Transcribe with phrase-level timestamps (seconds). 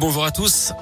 [0.00, 0.72] bonjour à tous.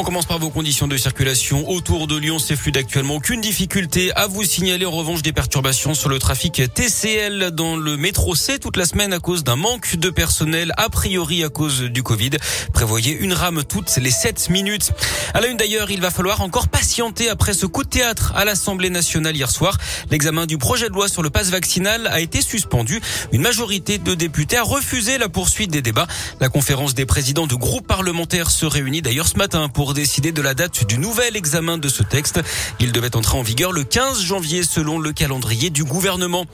[0.00, 2.38] On commence par vos conditions de circulation autour de Lyon.
[2.38, 3.16] C'est fluide actuellement.
[3.16, 4.86] Aucune difficulté à vous signaler.
[4.86, 9.12] En revanche, des perturbations sur le trafic TCL dans le métro C toute la semaine
[9.12, 12.30] à cause d'un manque de personnel, a priori à cause du Covid.
[12.72, 14.92] Prévoyez une rame toutes les 7 minutes.
[15.34, 18.44] À la une d'ailleurs, il va falloir encore patienter après ce coup de théâtre à
[18.44, 19.78] l'Assemblée nationale hier soir.
[20.12, 23.00] L'examen du projet de loi sur le passe vaccinal a été suspendu.
[23.32, 26.06] Une majorité de députés a refusé la poursuite des débats.
[26.38, 30.42] La conférence des présidents de groupes parlementaires se réunit d'ailleurs ce matin pour décider de
[30.42, 32.40] la date du nouvel examen de ce texte.
[32.80, 36.46] Il devait entrer en vigueur le 15 janvier selon le calendrier du gouvernement.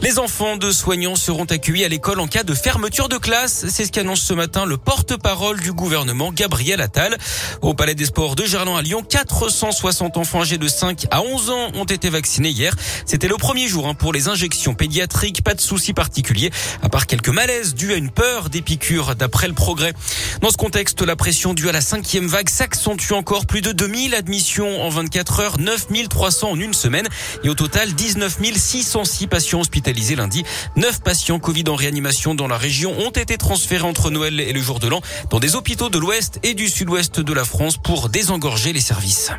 [0.00, 3.66] Les enfants de soignants seront accueillis à l'école en cas de fermeture de classe.
[3.68, 7.18] C'est ce qu'annonce ce matin le porte-parole du gouvernement, Gabriel Attal.
[7.62, 11.50] Au Palais des Sports de Gerland à Lyon, 460 enfants âgés de 5 à 11
[11.50, 12.74] ans ont été vaccinés hier.
[13.06, 15.42] C'était le premier jour hein, pour les injections pédiatriques.
[15.42, 16.50] Pas de soucis particuliers,
[16.82, 19.92] à part quelques malaises dus à une peur des piqûres d'après le progrès.
[20.40, 23.46] Dans ce contexte, la pression due à la cinquième vague s'accentue encore.
[23.46, 27.08] Plus de 2000 admissions en 24 heures, 9300 en une semaine
[27.42, 30.44] et au total 19 606 patients hospitalisés lundi.
[30.76, 34.60] 9 patients Covid en réanimation dans la région ont été transférés entre Noël et le
[34.60, 38.10] jour de l'an dans des hôpitaux de l'ouest et du sud-ouest de la France pour
[38.10, 39.30] désengorger les services.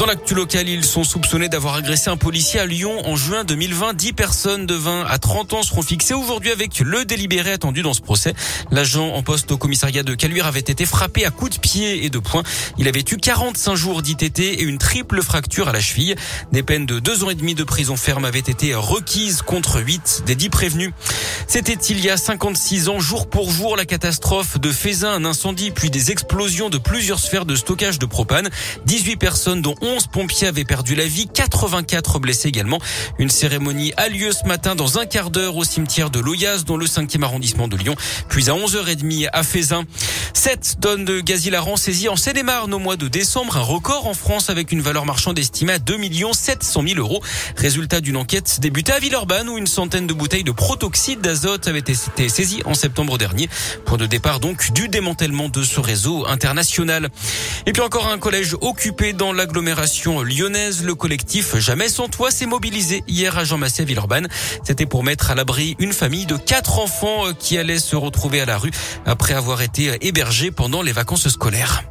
[0.00, 3.92] Dans l'actu local, ils sont soupçonnés d'avoir agressé un policier à Lyon en juin 2020.
[3.92, 7.92] 10 personnes de 20 à 30 ans seront fixées aujourd'hui avec le délibéré attendu dans
[7.92, 8.32] ce procès.
[8.70, 12.08] L'agent en poste au commissariat de Caluire avait été frappé à coups de pied et
[12.08, 12.44] de poing.
[12.78, 16.14] Il avait eu 45 jours d'ITT et une triple fracture à la cheville.
[16.50, 20.22] Des peines de deux ans et demi de prison ferme avaient été requises contre 8
[20.24, 20.92] des 10 prévenus.
[21.46, 25.72] C'était il y a 56 ans, jour pour jour, la catastrophe de Fézin, un incendie
[25.72, 28.48] puis des explosions de plusieurs sphères de stockage de propane.
[28.86, 32.78] 18 personnes dont 11 pompiers avaient perdu la vie, 84 blessés également.
[33.18, 36.76] Une cérémonie a lieu ce matin dans un quart d'heure au cimetière de Loyas, dans
[36.76, 37.94] le 5e arrondissement de Lyon,
[38.28, 39.84] puis à 11h30 à Fézin.
[40.34, 44.14] 7 tonnes de gaz hilarant saisies en Seine-et-Marne au mois de décembre, un record en
[44.14, 45.98] France avec une valeur marchande estimée à 2
[46.32, 47.22] 700 000 euros.
[47.56, 51.80] Résultat d'une enquête débutée à Villeurbanne où une centaine de bouteilles de protoxyde d'azote avaient
[51.80, 53.48] été saisies en septembre dernier.
[53.84, 57.08] Point de départ donc du démantèlement de ce réseau international.
[57.66, 60.84] Et puis encore un collège occupé dans l'agglomération lyonnaise.
[60.84, 64.28] Le collectif Jamais sans toi s'est mobilisé hier à Jean-Massé Villeurbanne.
[64.64, 68.46] C'était pour mettre à l'abri une famille de quatre enfants qui allaient se retrouver à
[68.46, 68.70] la rue
[69.04, 70.19] après avoir été hébergés
[70.54, 71.82] pendant les vacances scolaires.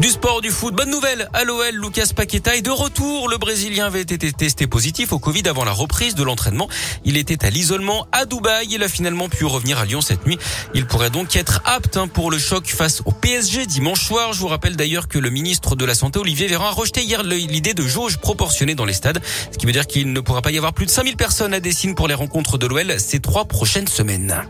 [0.00, 1.28] Du sport, du foot, bonne nouvelle.
[1.34, 3.28] À l'OL, Lucas Paqueta est de retour.
[3.28, 6.68] Le Brésilien avait été testé positif au Covid avant la reprise de l'entraînement.
[7.04, 8.68] Il était à l'isolement à Dubaï.
[8.70, 10.38] Il a finalement pu revenir à Lyon cette nuit.
[10.72, 14.32] Il pourrait donc être apte hein, pour le choc face au PSG dimanche soir.
[14.32, 17.22] Je vous rappelle d'ailleurs que le ministre de la Santé, Olivier Véran, a rejeté hier
[17.22, 19.20] l'idée de jauge proportionnée dans les stades.
[19.52, 21.60] Ce qui veut dire qu'il ne pourra pas y avoir plus de 5000 personnes à
[21.60, 24.42] Dessine pour les rencontres de l'OL ces trois prochaines semaines.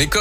[0.00, 0.18] Mais comme